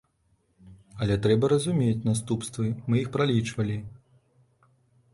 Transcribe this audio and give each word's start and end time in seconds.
Але 1.05 1.17
трэба 1.25 1.51
разумець 1.53 2.05
наступствы, 2.09 2.65
мы 2.89 2.95
іх 3.05 3.15
пралічвалі. 3.19 3.81